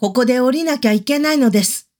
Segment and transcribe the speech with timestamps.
[0.00, 1.90] ここで降りなきゃいけないのです。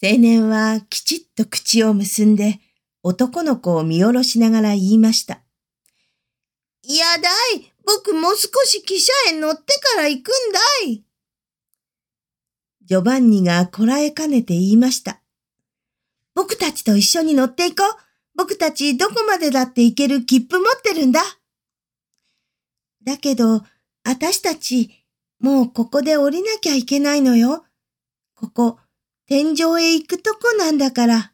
[0.00, 2.60] 青年はきちっと口を結んで
[3.02, 5.40] 男の子を見下ろしながら言いました。
[6.84, 11.02] いやだい、僕もう少し汽車へ乗ってから行くんだい。
[12.84, 15.20] ジョバンニがこらえかねて言いました。
[16.36, 17.88] 僕たちと一緒に乗っていこう。
[18.36, 21.20] 僕たちどこまでだって行ける切符持ってるんだ。
[23.02, 23.64] だけど、
[24.04, 25.01] あたしたち、
[25.42, 27.64] もうここで降りなきゃいけないのよ。
[28.34, 28.78] ここ、
[29.26, 31.32] 天井へ行くとこなんだから。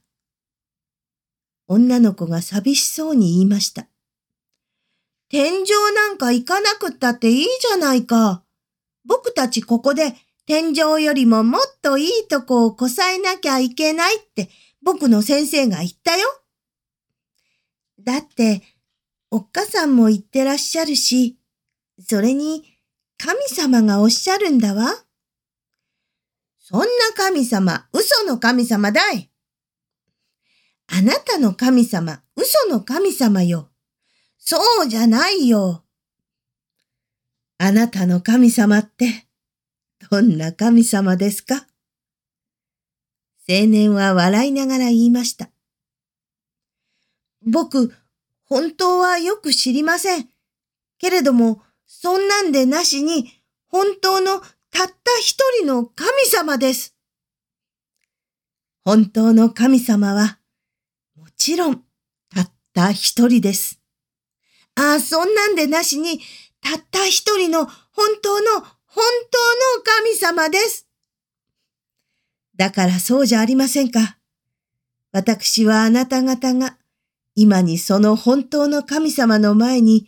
[1.66, 3.86] 女の子が寂しそうに言いました。
[5.28, 8.42] 天井なんか行かなくったっていいじゃないか。
[9.04, 10.14] 僕たちここで
[10.46, 14.48] 天井よりももっといいとこをこさえなきゃいけないって
[14.82, 16.28] 僕の先生が言ったよ。
[18.00, 18.62] だって、
[19.30, 21.38] おっかさんも言ってらっしゃるし、
[22.00, 22.77] それに
[23.18, 25.04] 神様がおっしゃるんだわ。
[26.60, 26.86] そんな
[27.16, 29.30] 神様、嘘の神様だい。
[30.86, 33.70] あなたの神様、嘘の神様よ。
[34.38, 35.84] そうじゃないよ。
[37.58, 39.26] あなたの神様って、
[40.10, 41.66] どんな神様ですか？
[43.48, 45.50] 青年は笑いながら言いました。
[47.44, 47.92] 僕、
[48.44, 50.28] 本当はよく知りません。
[50.98, 53.32] けれども、そんなんでなしに、
[53.66, 56.94] 本当のたった一人の神様です。
[58.84, 60.38] 本当の神様は、
[61.16, 61.82] もちろん、
[62.28, 63.80] たった一人です。
[64.74, 66.20] ああ、そんなんでなしに、
[66.60, 67.72] たった一人の本
[68.22, 70.86] 当の、本当の神様です。
[72.54, 74.18] だからそうじゃありませんか。
[75.10, 76.76] 私はあなた方が、
[77.34, 80.06] 今にその本当の神様の前に、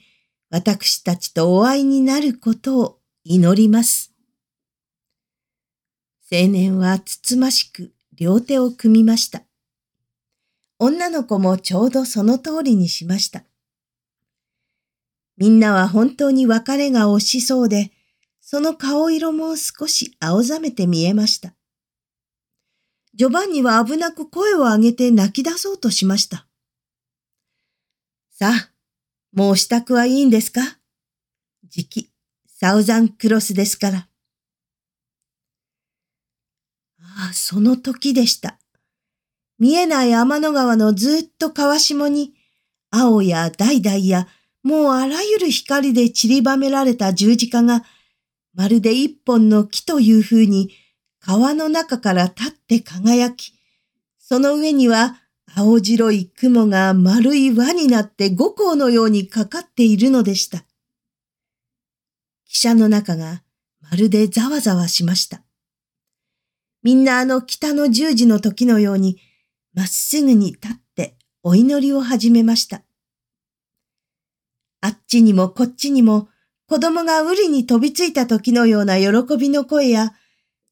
[0.51, 4.12] 私たちとお会いになることを祈ります。
[6.31, 9.42] 青年はつつましく両手を組みました。
[10.79, 13.45] 女の子もちょうどその通りにしました。
[15.36, 17.92] みんなは本当に別れが惜しそうで、
[18.41, 21.55] その顔色も少し青ざめて見えました。
[23.14, 26.47] ジョバンニは危なく声を上げて泣き出そうとしました。
[28.30, 28.70] さあ、
[29.33, 30.61] もう支度はいいんですか？
[31.68, 32.11] 時期、
[32.46, 34.08] サウザンクロスですから。
[37.01, 38.58] ああ、その時でした。
[39.58, 42.35] 見えない天の川のずっと川下に、
[42.91, 44.27] 青や橙や
[44.64, 47.85] もうあらゆる光で散りばめられた十字架が、
[48.55, 50.74] まるで一本の木という風に
[51.20, 53.52] 川の中から立って輝き、
[54.18, 55.20] その上には
[55.55, 60.58] 青白い雲が丸い輪になって五光のようにかかっているのでした。
[62.48, 63.42] 汽車の中が
[63.80, 65.42] まるでざわざわしました。
[66.83, 69.18] みんなあの北の十字の時のように
[69.74, 72.82] まっすぐに立ってお祈りを始めました。
[74.80, 76.28] あっちにもこっちにも
[76.70, 80.12] 子供がウリに飛びついた時のような喜びの声や、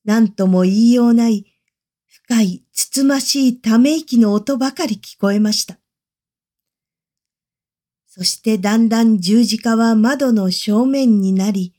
[0.04, 1.47] 何とも言いようない
[2.30, 5.78] 深いつつましいため息の音ばかり聞こえました。
[8.06, 11.72] そしてだんだん十字架は窓の正面になり、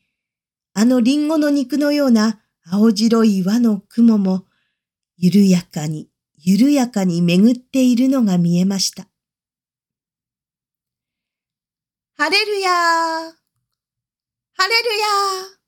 [0.73, 4.45] あのリンゴの肉のような青白い輪の雲も、
[5.17, 9.05] 緩やかに緩やかに巡っているのが見えました。
[12.17, 12.73] ハレルヤー
[14.53, 15.58] ハレルヤー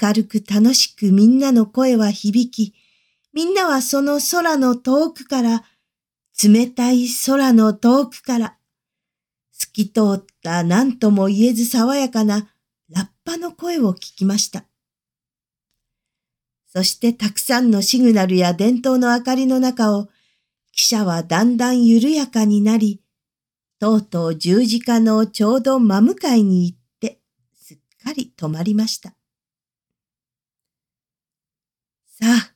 [0.00, 2.74] 明るく楽しくみんなの声は響き、
[3.32, 5.64] みんなはその空の遠くから、
[6.42, 8.58] 冷たい空の遠くから、
[9.52, 12.48] 透き通った何とも言えず爽やかな
[12.90, 14.64] ラッパの声を聞きました。
[16.66, 20.08] そしてたくさんのシグナルや伝統の明かりの中を、
[20.76, 23.02] 汽車はだんだん緩やかになり、
[23.80, 27.20] とうとう十字架のちょうど真向かいに行って、
[27.54, 29.17] すっかり止まりました。
[32.20, 32.52] さあ、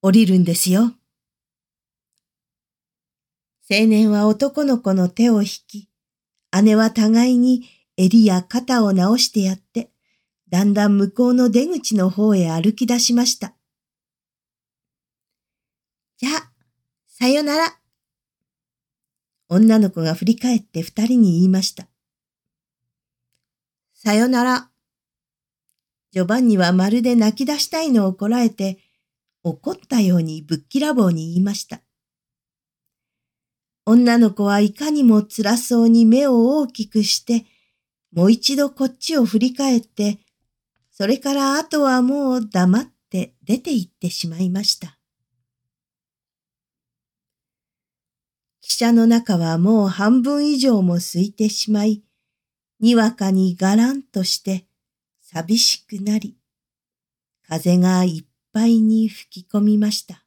[0.00, 0.94] 降りるんですよ。
[3.68, 5.90] 青年は男の子の手を引き、
[6.62, 9.90] 姉は互いに襟や肩を直してやって、
[10.50, 13.56] だんだん向こうの出口の方へ歩き出しました。
[16.18, 16.52] じゃあ、
[17.08, 17.80] さよなら。
[19.48, 21.88] 女の子が振り返って二人に言いました。
[23.94, 24.70] さよなら。
[26.16, 28.78] ジョバンニはまるで泣き出したいのをこらえて、
[29.44, 31.82] 怒ったようにぶっきらぼうに言いました。
[33.84, 37.44] 女の子はいかにも辛そうに目を大きくして、
[38.14, 40.18] もう一度こっちを振り返って、
[40.90, 44.98] それからあとはもう黙って出て行ってしまいました。
[48.64, 52.02] 汽車の中はもう半分以上も空いてしまい、
[52.80, 54.66] にわかにがらんとして
[55.28, 56.36] 寂しくなり、
[57.48, 60.24] 風がいっぱいに吹き込みました。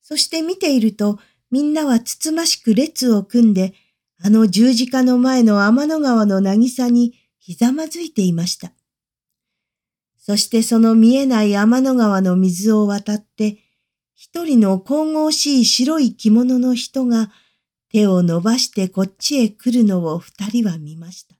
[0.00, 1.18] そして見ていると、
[1.50, 3.74] みんなはつつましく列を組んで、
[4.22, 8.72] あの十字架の前の天の川の渚にひざまずいていました。
[10.16, 13.58] そしてその見えない天の川の水を渡って、
[14.14, 17.30] 一人の神々しい白い着物の人が
[17.92, 21.34] 手を伸ばしてこっちへ来るのを二人は見ました。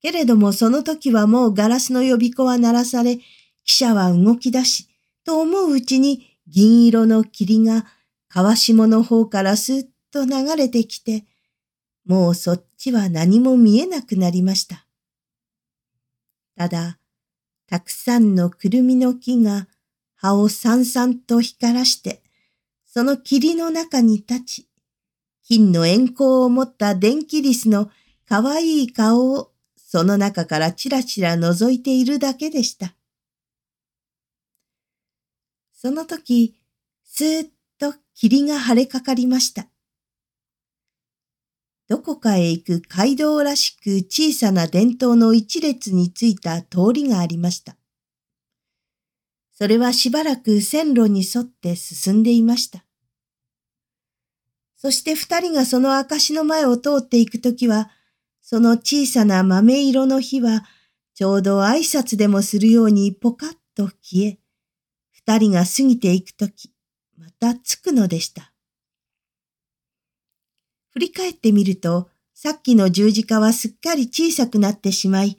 [0.00, 3.20] けれどもその時はもうガラスの予備子は鳴らされ、汽
[3.64, 4.88] 車は動き出し、
[5.24, 7.86] と思ううちに銀色の霧が
[8.28, 11.24] 川下の方からすっと流れてきて、
[12.06, 14.86] もうそっちは何も見えなくなりました。
[16.56, 16.98] ただ、
[17.68, 19.68] たくさんのくるみの木が
[20.16, 22.22] 葉をさんさんと光らして、
[22.98, 24.68] その霧の中に立ち、
[25.46, 27.92] 金の円光を持った電気リスの
[28.28, 32.96] かわいい顔をその中からちらちら覗いているだけでした。
[35.72, 36.56] その時、
[37.04, 39.68] すーっと霧が晴れかかりました。
[41.86, 47.76] どこかへ行く街道らしく小さな伝統の一列についた通りがありました。
[49.52, 52.84] それはしばらく線路に沿って進んでいました。
[54.78, 57.90] そして二人がその証の前を通っていくときは、
[58.40, 60.64] その小さな豆色の火は、
[61.14, 64.38] ちょうど挨拶でもするようにポカッと消え、
[65.10, 66.72] 二人が過ぎていくとき、
[67.18, 68.52] またつくのでした。
[70.90, 75.38] 振り返ってみると、さっきの十字架はすっかり小さくなってしまい、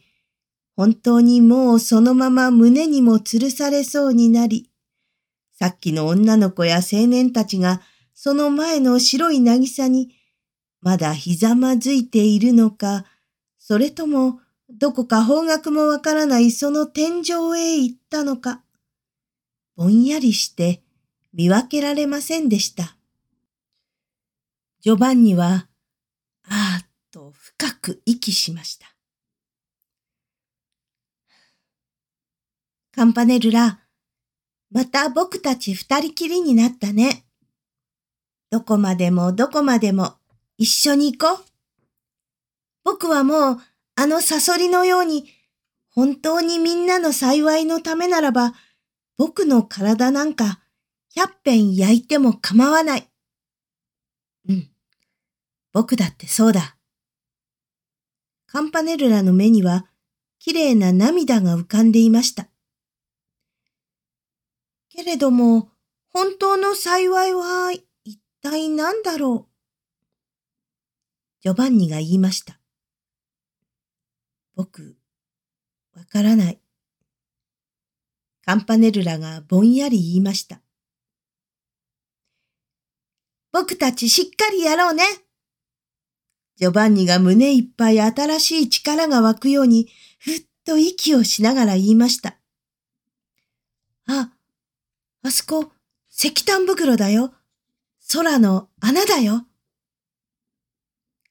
[0.76, 4.70] 本当にもうそのまま胸にも吊るされそうになり、
[5.58, 7.82] さっきの女の子や青年たちが
[8.22, 10.14] その前の白い渚に
[10.82, 13.06] まだひざまずいているのか、
[13.58, 18.62] それともどこか方角もわからないその天井へ行ったのか、
[19.78, 20.84] ぼんやりして
[21.32, 22.98] 見分けられませんでした。
[24.82, 25.70] ジョバンニは、
[26.44, 28.94] あーっと深く息しました。
[32.92, 33.80] カンパネルラ、
[34.72, 37.24] また僕たち二人きりになったね。
[38.52, 40.16] どこまでもどこまでも
[40.58, 41.46] 一緒に行こう。
[42.84, 43.58] 僕はもう
[43.96, 45.26] あのサソリのように
[45.92, 48.54] 本当にみんなの幸いのためならば
[49.18, 50.62] 僕の体なんか
[51.16, 53.10] 百遍焼いても構わない。
[54.48, 54.70] うん。
[55.74, 56.78] 僕だってそうだ。
[58.48, 59.86] カンパネルラの目には、
[60.40, 62.48] 綺麗な涙が浮かんでいました。
[64.90, 65.70] けれども、
[66.12, 67.72] 本当の幸いは
[68.42, 69.50] 体何だろう？
[71.42, 72.60] ジョバンニが言いました。
[74.56, 74.98] 僕、
[75.96, 76.60] わからない。
[78.46, 80.62] カンパネルラがぼんやり言いました。
[83.52, 85.04] 僕たちしっかりやろうね。
[86.56, 89.88] ジョバンニが胸いっぱい新しい力が湧くように、
[90.20, 92.38] ふっと息をしながら言いました。
[94.08, 94.32] あ、
[95.24, 95.72] あそこ、
[96.10, 97.34] 石炭袋だよ。
[98.12, 99.46] 空の穴だよ。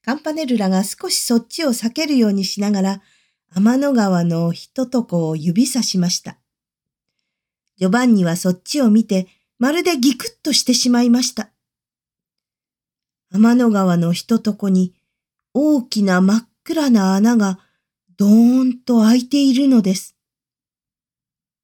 [0.05, 3.03] カンパネルラが少しそっちを避けるようにしながら、
[3.53, 6.39] 天の川のひととこを指さしました。
[7.79, 9.27] ジョバンニはそっちを見て、
[9.59, 11.51] まるでギクッとしてしまいました。
[13.33, 14.95] 天の川のひととこに
[15.55, 17.59] 大きな真っ暗な穴が
[18.17, 20.17] どーんと開いているのです。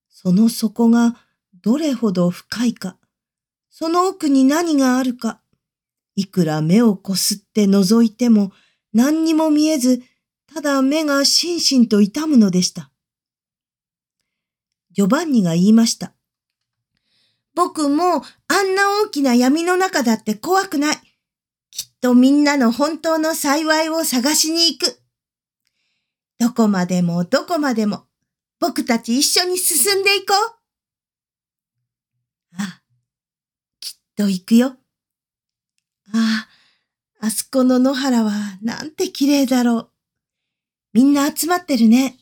[0.09, 1.15] その底が
[1.63, 2.97] どれほど深いか、
[3.77, 5.41] その奥に何があるか、
[6.15, 8.53] いくら目をこすって覗いても
[8.93, 10.01] 何にも見えず、
[10.47, 12.93] ただ目がしんしんと痛むのでした。
[14.93, 16.13] ジョバンニが言いました。
[17.57, 20.97] 僕もあんな大きな闇の中だって怖くない。
[21.73, 25.01] きっとみんなの本当の幸いを探しに行く。
[26.39, 28.05] どこまでもどこまでも
[28.61, 30.37] 僕たち一緒に進んでいこう。
[32.57, 32.84] ああ、
[34.17, 34.77] と行くよ？
[36.13, 36.47] あ
[37.21, 39.91] あ、あそこの野原はなんて綺麗だろう。
[40.93, 42.19] みんな集まってるね。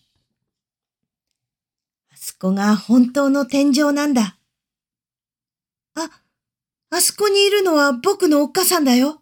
[2.11, 4.39] あそこが本当の天井なんだ。
[5.95, 6.11] あ、
[6.91, 9.21] あそこにいるのは僕のおっかさんだよ。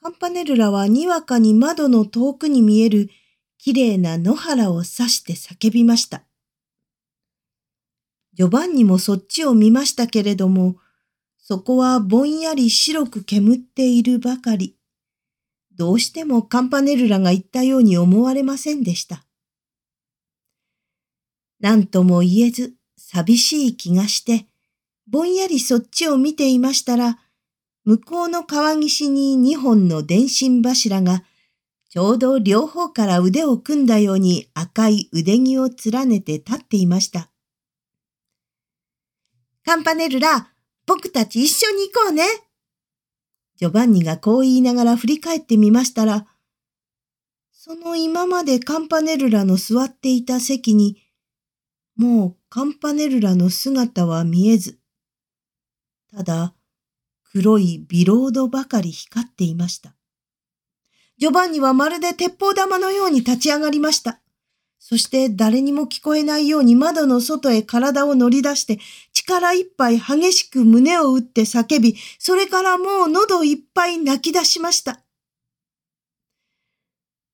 [0.00, 3.10] カンパネルラはにわかに窓の遠くに見える
[3.58, 6.22] きれいな野原を指して叫びました。
[8.38, 10.76] ジョバンニもそっちを見ましたけれども、
[11.38, 14.76] そこはぼんやり白く煙っているばかり。
[15.76, 19.24] どうしてもカンパネルラが言ったように思われませんでした。
[21.58, 24.46] 何とも言えず寂しい気がして、
[25.08, 27.18] ぼんやりそっちを見ていましたら、
[27.84, 31.24] 向こうの川岸に二本の電信柱が、
[31.88, 37.32] ちょうど両方から腕を組んだように赤い腕木を連ねて立っていました。
[39.68, 40.48] カンパネルラ、
[40.86, 42.24] 僕たち一緒に行こうね。
[43.58, 46.26] ジョバンニがこう言いながら振り返ってみましたら、
[47.52, 51.02] その今までカンパネルラの座っていた席に、
[51.96, 54.78] もうカンパネルラの姿は見えず、
[56.16, 56.54] ただ
[57.30, 59.94] 黒いビロードばかり光っていました。
[61.18, 64.18] ジョバンニはまるで鉄砲玉のように立ち上がりました。
[64.78, 68.78] そして誰にも聞こえないように窓の外へ体を乗り出して
[69.12, 75.04] 力いっぱい激しく胸を打って叫び、それからもう喉いっぱい泣き出しました。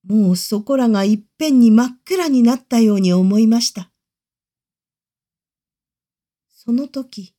[0.07, 3.91] もうそこらがいっぺんに真っ暗になったように思いました。
[6.51, 7.35] その時、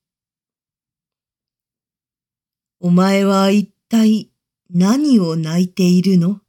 [2.79, 4.31] お前は一体
[4.69, 6.39] 何を泣いているの？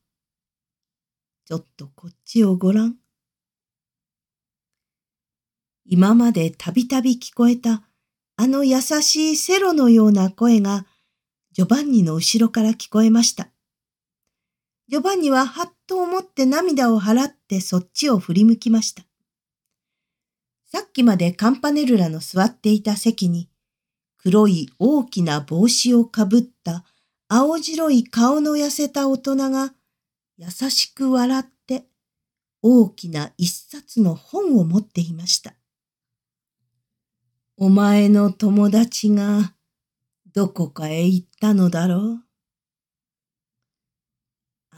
[1.47, 2.97] ちょっとこっちをごらん。
[5.89, 7.83] 今までたびたび聞こえた
[8.37, 10.85] あの優しいセロのような声が
[11.53, 13.49] ジョバンニの後ろから聞こえました。
[14.89, 19.05] ジョバンニははっと思って涙を払ってそっちを振り向きました。
[20.71, 23.49] さっきまでカンパネルラの座っていた席に
[24.19, 26.85] 黒い大きな帽子をかぶった
[27.29, 29.73] 青白い顔の痩せた大人が
[30.37, 31.87] 優しく笑って
[32.63, 35.56] 大きな一冊の本を持っていました。
[37.59, 39.55] お前の友達が
[40.35, 42.23] どこかへ行ったのだろう？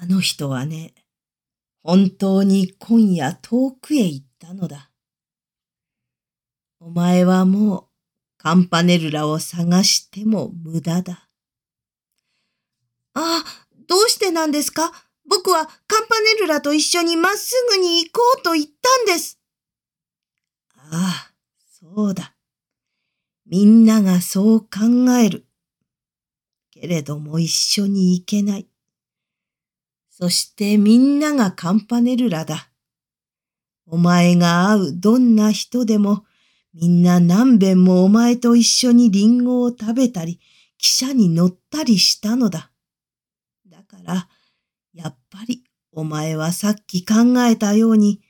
[0.00, 0.94] あの人はね、
[1.82, 4.92] 本当に今夜遠くへ行ったのだ。
[6.78, 7.84] お前はもう
[8.36, 11.28] カンパネルラを探しても無駄だ。
[13.14, 13.44] ああ、
[13.88, 14.92] どうしてなんですか？
[15.28, 19.40] 僕はカンパネルラと一緒にまっすぐに行こうと言ったんです。
[20.76, 21.32] ああ、
[21.68, 22.36] そうだ。
[23.48, 25.46] みんながそう考える。
[26.70, 28.68] けれども一緒に行けない。
[30.10, 32.70] そしてみんながカンパネルラだ。
[33.86, 36.24] お前が会うどんな人でも
[36.74, 40.38] みんな何べんもお前と一緒にリンゴを食べたり、
[40.80, 42.70] 汽車に乗ったりしたのだ。
[43.66, 44.28] だから、
[44.92, 48.20] やっぱりお前はさっき考えたように、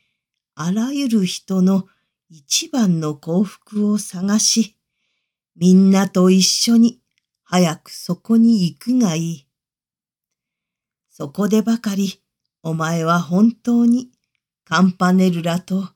[0.55, 1.87] あらゆる人の
[2.31, 4.77] 一番の幸福を探し、
[5.61, 7.00] みんなと一緒に
[7.43, 9.49] 早くそこに行くがいい。
[11.11, 12.23] そこでばかり
[12.62, 14.12] お前は本当に
[14.65, 15.88] カンパネルラと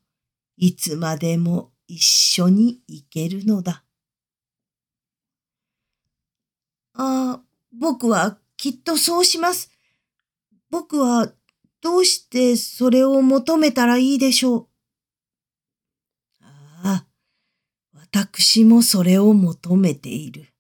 [0.57, 3.85] いつまでも一緒に行けるのだ。
[6.95, 7.41] ああ、
[7.73, 9.71] 僕はきっとそうします。
[10.71, 11.33] 僕は
[11.81, 14.69] どうしてそれを求めたらいいでしょう。
[16.41, 17.07] ああ、
[18.15, 20.53] 私もそれを求めている。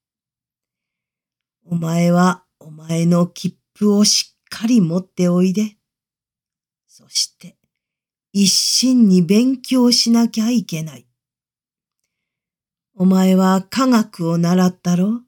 [1.67, 5.77] お前はお前の切符をしっかり持っておいで。
[6.89, 7.59] そして、
[8.33, 11.07] 一心に勉強しなきゃいけない。
[12.95, 15.21] お前は科学を習ったろ？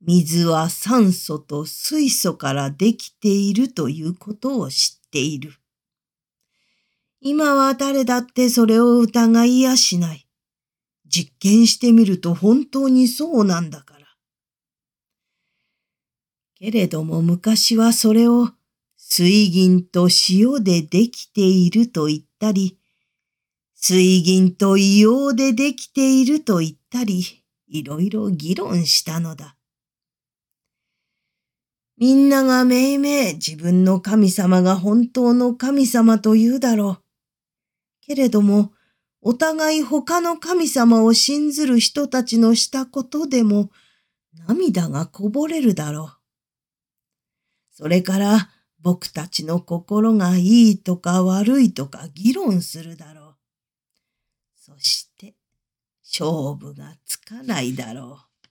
[0.00, 5.54] 水は酸素と水素からできているということを知っている。
[7.20, 10.23] 今は誰だってそれを疑いやしない。
[11.06, 14.06] 実験してみると本当にそうなんだから。
[16.54, 18.50] けれども昔はそれを
[18.96, 22.78] 水銀と塩でできていると言ったり、
[23.74, 27.22] 水銀と硫黄でできていると言ったり、
[27.68, 29.56] いろいろ議論したのだ。
[31.96, 37.04] みんながめいめい自分の神様が本当の神様と言うだろう。
[38.00, 38.72] けれども、
[39.26, 43.70] お互い他の神様を信ずる人たちのしたことでも
[44.46, 46.16] 涙がこぼれるだろう。
[47.72, 48.50] それから
[48.82, 53.34] 僕たちの心がいいとか悪いとか議論するだろう。
[54.56, 55.34] そして
[56.04, 58.48] 勝負がつかないだろう。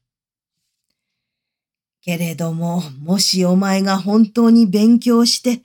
[2.01, 5.61] けれども、もしお前が本当に勉強して、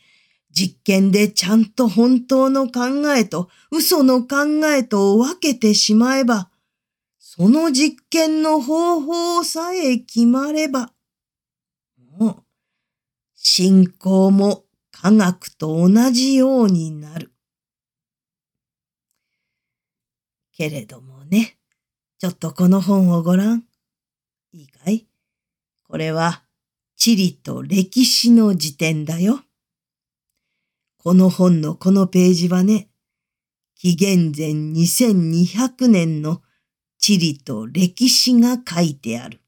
[0.58, 2.80] 実験でちゃんと本当の考
[3.14, 6.50] えと嘘の考えとを分けてしまえば、
[7.20, 10.92] その実験の方法さえ決まれば、
[12.18, 12.42] もう、
[13.36, 17.30] 信仰も科学と同じようになる。
[20.56, 21.56] けれどもね、
[22.18, 23.62] ちょっとこの本をごらん。
[24.50, 25.06] いいかい？
[25.84, 26.42] これは
[26.96, 29.44] 地理と歴史の辞典だよ。
[31.00, 32.88] この本のこのページはね、
[33.76, 36.42] 紀元前2200年の
[36.98, 39.40] 地理と歴史が書いてある。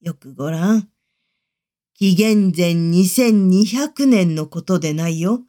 [0.00, 0.88] よくごらん。
[1.94, 5.42] 紀元前2200年のことでないよ。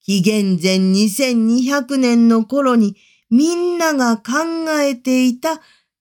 [0.00, 2.96] 紀元前2200年の頃に
[3.30, 4.32] みんなが考
[4.80, 5.60] えていた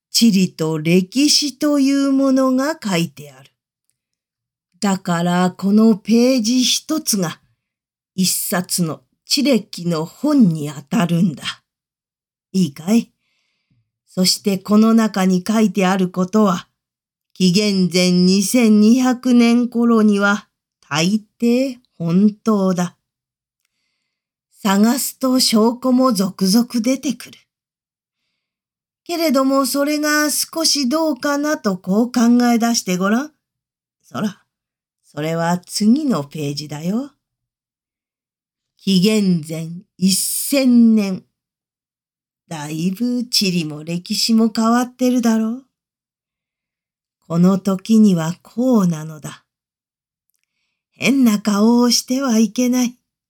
[0.10, 3.52] 地理と歴史というものが書いてある。
[4.80, 7.41] だからこのページ一つが
[8.16, 11.44] 一冊の地歴の本にあたるんだ。
[12.52, 13.12] いいかい？
[14.06, 16.68] そしてこの中に書いてあることは、
[17.34, 20.50] 紀元前2200年頃には
[20.90, 22.98] 大抵本当だ。
[24.52, 27.40] 探すと証拠も続々出てくる。
[29.04, 32.22] けれどもそれが少しどうかなとこう考
[32.54, 33.32] え出してごらん。
[34.02, 34.44] そら、
[35.04, 37.12] それは次のページだよ。
[38.84, 41.24] 紀元前一千年。
[42.48, 45.66] だいぶ地理も歴史も変わってるだろう。
[47.28, 49.46] この時にはこうなのだ。
[50.90, 52.98] 変な顔をしてはいけない。